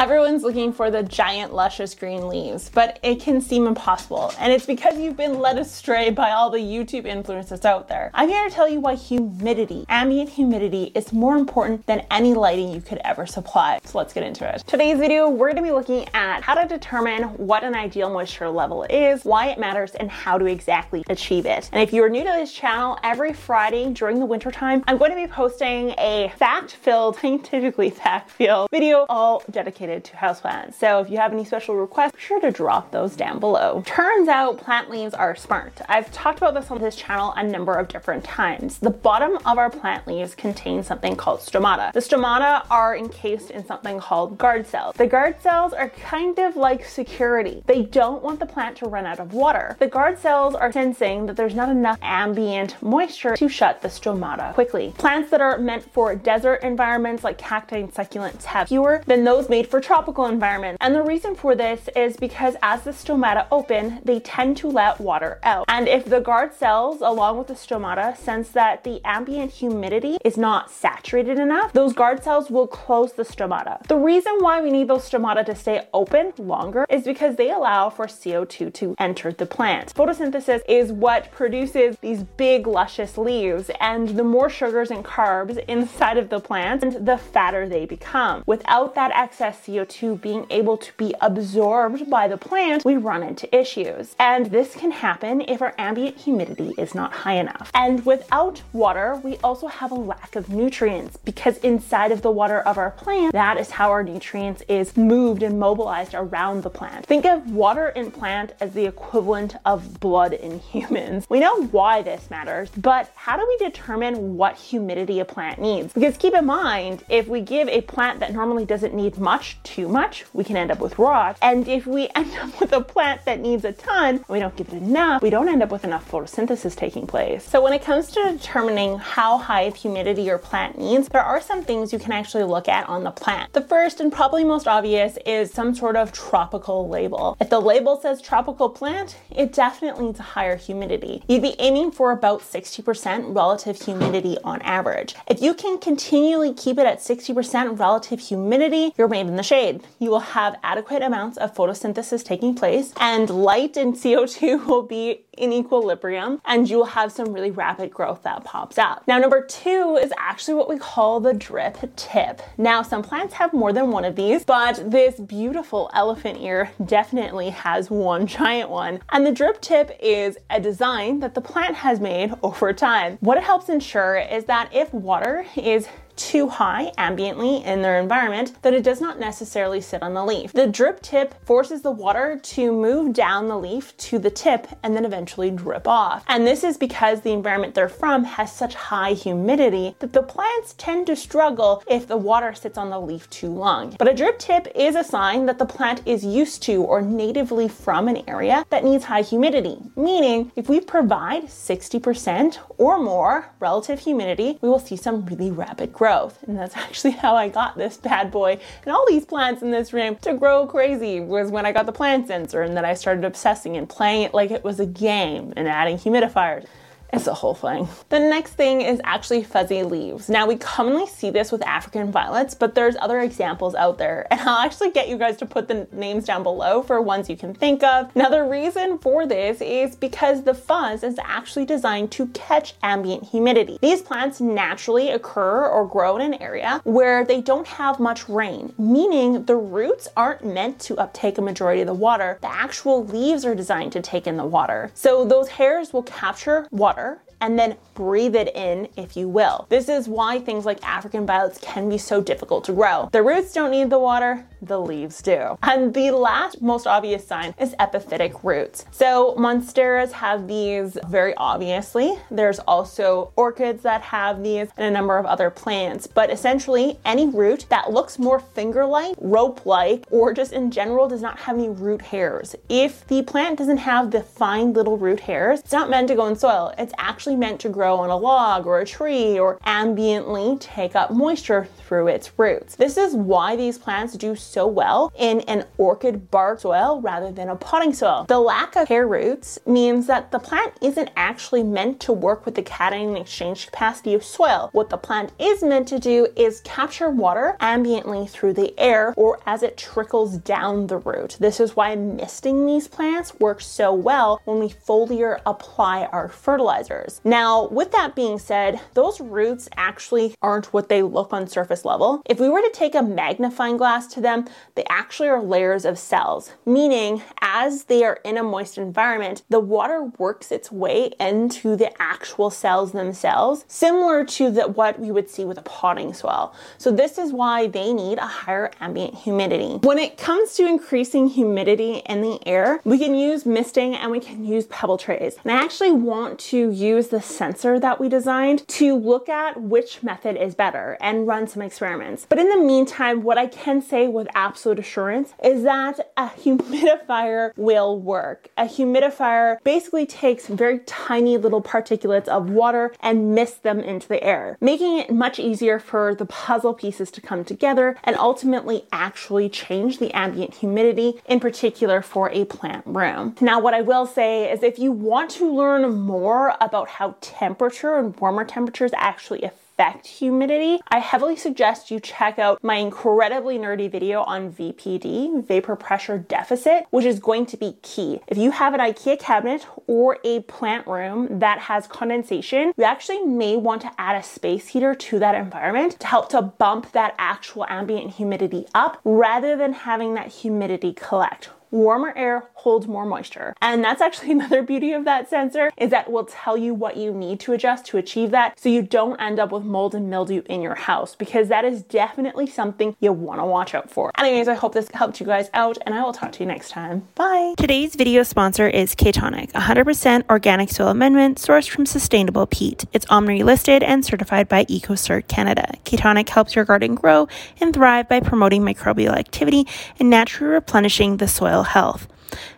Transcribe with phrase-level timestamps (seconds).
[0.00, 4.32] Everyone's looking for the giant, luscious green leaves, but it can seem impossible.
[4.40, 8.10] And it's because you've been led astray by all the YouTube influencers out there.
[8.12, 12.70] I'm here to tell you why humidity, ambient humidity, is more important than any lighting
[12.70, 13.78] you could ever supply.
[13.84, 14.64] So let's get into it.
[14.66, 18.82] Today's video, we're gonna be looking at how to determine what an ideal moisture level
[18.90, 21.70] is, why it matters, and how to exactly achieve it.
[21.72, 25.16] And if you're new to this channel, every Friday during the wintertime, I'm going to
[25.16, 30.74] be posting a fact-filled, scientifically fact-filled video all dedicated to houseplants.
[30.74, 33.82] So if you have any special requests, be sure to drop those down below.
[33.86, 35.80] Turns out plant leaves are smart.
[35.88, 38.78] I've talked about this on this channel a number of different times.
[38.78, 41.92] The bottom of our plant leaves contain something called stomata.
[41.92, 44.96] The stomata are encased in something called guard cells.
[44.96, 47.62] The guard cells are kind of like security.
[47.66, 49.76] They don't want the plant to run out of water.
[49.78, 54.54] The guard cells are sensing that there's not enough ambient moisture to shut the stomata
[54.54, 54.94] quickly.
[54.96, 59.48] Plants that are meant for desert environments like cacti and succulents have fewer than those
[59.48, 60.78] made for tropical environments.
[60.80, 65.00] And the reason for this is because as the stomata open, they tend to let
[65.00, 65.64] water out.
[65.66, 70.36] And if the guard cells, along with the stomata, sense that the ambient humidity is
[70.36, 73.84] not saturated enough, those guard cells will close the stomata.
[73.88, 77.90] The reason why we need those stomata to stay open longer is because they allow
[77.90, 79.92] for CO2 to enter the plant.
[79.92, 86.16] Photosynthesis is what produces these big luscious leaves and the more sugars and carbs inside
[86.16, 88.44] of the plant, and the fatter they become.
[88.46, 93.54] Without that excess CO2 being able to be absorbed by the plant, we run into
[93.54, 94.14] issues.
[94.18, 97.70] And this can happen if our ambient humidity is not high enough.
[97.74, 102.60] And without water, we also have a lack of nutrients because inside of the water
[102.60, 107.06] of our plant, that is how our nutrients is moved and mobilized around the plant.
[107.06, 111.26] Think of water in plant as the equivalent of blood in humans.
[111.28, 115.92] We know why this matters, but how do we determine what humidity a plant needs?
[115.92, 119.88] Because keep in mind, if we give a plant that normally doesn't need much too
[119.88, 121.38] much, we can end up with rot.
[121.42, 124.68] And if we end up with a plant that needs a ton, we don't give
[124.68, 127.44] it enough, we don't end up with enough photosynthesis taking place.
[127.44, 131.40] So when it comes to determining how high of humidity your plant needs, there are
[131.40, 133.52] some things you can actually look at on the plant.
[133.52, 137.36] The first and probably most obvious is some sort of tropical label.
[137.40, 141.22] If the label says tropical plant, it definitely needs a higher humidity.
[141.28, 145.14] You'd be aiming for about 60% relative humidity on average.
[145.28, 149.82] If you can continually keep it at 60% relative humidity, you're made in the shade.
[149.98, 155.24] You will have adequate amounts of photosynthesis taking place, and light and CO2 will be
[155.36, 159.06] in equilibrium, and you will have some really rapid growth that pops out.
[159.06, 162.40] Now, number two is actually what we call the drip tip.
[162.56, 167.50] Now, some plants have more than one of these, but this beautiful elephant ear definitely
[167.50, 169.00] has one giant one.
[169.10, 173.18] And the drip tip is a design that the plant has made over time.
[173.20, 178.62] What it helps ensure is that if water is too high ambiently in their environment
[178.62, 180.52] that it does not necessarily sit on the leaf.
[180.52, 184.94] The drip tip forces the water to move down the leaf to the tip and
[184.94, 186.24] then eventually drip off.
[186.28, 190.74] And this is because the environment they're from has such high humidity that the plants
[190.78, 193.96] tend to struggle if the water sits on the leaf too long.
[193.98, 197.68] But a drip tip is a sign that the plant is used to or natively
[197.68, 204.00] from an area that needs high humidity, meaning if we provide 60% or more relative
[204.00, 206.38] humidity, we will see some really rapid growth growth.
[206.46, 209.94] And that's actually how I got this bad boy and all these plants in this
[209.94, 213.24] room to grow crazy was when I got the plant sensor and then I started
[213.24, 216.66] obsessing and playing it like it was a game and adding humidifiers.
[217.12, 217.88] It's a whole thing.
[218.08, 220.28] The next thing is actually fuzzy leaves.
[220.28, 224.40] Now, we commonly see this with African violets, but there's other examples out there, and
[224.40, 227.54] I'll actually get you guys to put the names down below for ones you can
[227.54, 228.14] think of.
[228.16, 233.24] Now, the reason for this is because the fuzz is actually designed to catch ambient
[233.24, 233.78] humidity.
[233.80, 238.74] These plants naturally occur or grow in an area where they don't have much rain,
[238.76, 242.38] meaning the roots aren't meant to uptake a majority of the water.
[242.40, 244.90] The actual leaves are designed to take in the water.
[244.94, 246.93] So those hairs will capture water
[247.40, 249.66] and then breathe it in, if you will.
[249.68, 253.08] This is why things like African violets can be so difficult to grow.
[253.12, 255.58] The roots don't need the water, the leaves do.
[255.62, 258.84] And the last most obvious sign is epiphytic roots.
[258.90, 262.18] So monsteras have these very obviously.
[262.30, 267.28] There's also orchids that have these and a number of other plants, but essentially any
[267.28, 272.02] root that looks more finger-like, rope-like, or just in general does not have any root
[272.02, 272.54] hairs.
[272.68, 276.26] If the plant doesn't have the fine little root hairs, it's not meant to go
[276.26, 276.72] in soil.
[276.78, 281.10] It's actually meant to grow on a log or a tree or ambiently take up
[281.10, 282.76] moisture through its roots.
[282.76, 287.48] This is why these plants do so well in an orchid bark soil rather than
[287.48, 288.24] a potting soil.
[288.28, 292.54] The lack of hair roots means that the plant isn't actually meant to work with
[292.54, 294.70] the cation exchange capacity of soil.
[294.72, 299.40] What the plant is meant to do is capture water ambiently through the air or
[299.46, 301.36] as it trickles down the root.
[301.40, 307.20] This is why misting these plants works so well when we foliar apply our fertilizers.
[307.24, 312.22] Now, with that being said, those roots actually aren't what they look on surface level.
[312.26, 314.43] If we were to take a magnifying glass to them,
[314.74, 319.60] they actually are layers of cells, meaning as they are in a moist environment, the
[319.60, 325.30] water works its way into the actual cells themselves, similar to the, what we would
[325.30, 326.54] see with a potting soil.
[326.78, 329.78] So this is why they need a higher ambient humidity.
[329.82, 334.20] When it comes to increasing humidity in the air, we can use misting and we
[334.20, 335.36] can use pebble trays.
[335.44, 340.02] And I actually want to use the sensor that we designed to look at which
[340.02, 342.26] method is better and run some experiments.
[342.28, 347.52] But in the meantime, what I can say with absolute assurance is that a humidifier
[347.56, 348.48] will work.
[348.56, 354.22] A humidifier basically takes very tiny little particulates of water and mists them into the
[354.22, 359.48] air, making it much easier for the puzzle pieces to come together and ultimately actually
[359.48, 363.36] change the ambient humidity, in particular for a plant room.
[363.40, 367.96] Now, what I will say is if you want to learn more about how temperature
[367.96, 373.58] and warmer temperatures actually affect affect humidity, I heavily suggest you check out my incredibly
[373.58, 378.20] nerdy video on VPD, vapor pressure deficit, which is going to be key.
[378.28, 383.24] If you have an IKEA cabinet or a plant room that has condensation, you actually
[383.24, 387.14] may want to add a space heater to that environment to help to bump that
[387.18, 393.54] actual ambient humidity up rather than having that humidity collect warmer air holds more moisture.
[393.60, 396.96] And that's actually another beauty of that sensor is that it will tell you what
[396.96, 400.08] you need to adjust to achieve that so you don't end up with mold and
[400.08, 404.12] mildew in your house because that is definitely something you want to watch out for.
[404.16, 406.70] Anyways, I hope this helped you guys out and I will talk to you next
[406.70, 407.08] time.
[407.16, 407.54] Bye.
[407.58, 412.84] Today's video sponsor is Kaytonik, 100% organic soil amendment sourced from sustainable peat.
[412.92, 415.74] It's OMRI listed and certified by EcoCert Canada.
[415.84, 417.26] Kaytonik helps your garden grow
[417.60, 419.66] and thrive by promoting microbial activity
[419.98, 422.06] and naturally replenishing the soil health.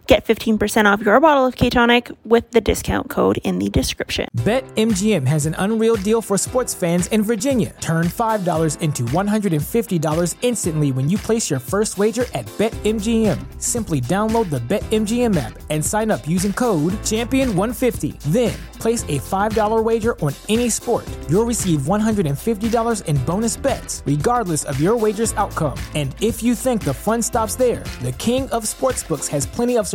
[0.06, 4.28] Get 15% off your bottle of Kaytonik with the discount code in the description.
[4.36, 7.74] BetMGM has an unreal deal for sports fans in Virginia.
[7.80, 13.60] Turn $5 into $150 instantly when you place your first wager at BetMGM.
[13.60, 18.20] Simply download the BetMGM app and sign up using code Champion150.
[18.30, 21.08] Then, place a $5 wager on any sport.
[21.28, 25.78] You'll receive $150 in bonus bets, regardless of your wager's outcome.
[25.96, 29.88] And if you think the fun stops there, the King of Sportsbooks has plenty of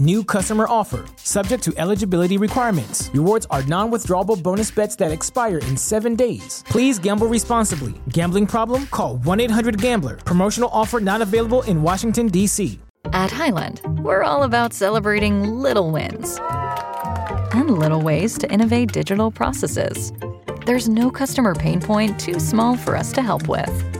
[0.00, 1.04] New customer offer.
[1.16, 3.10] Subject to eligibility requirements.
[3.12, 6.64] Rewards are non withdrawable bonus bets that expire in seven days.
[6.66, 7.92] Please gamble responsibly.
[8.08, 8.86] Gambling problem?
[8.86, 10.16] Call 1 800 Gambler.
[10.16, 12.80] Promotional offer not available in Washington, D.C.
[13.12, 16.38] At Highland, we're all about celebrating little wins
[17.52, 20.12] and little ways to innovate digital processes
[20.66, 23.99] there's no customer pain point too small for us to help with.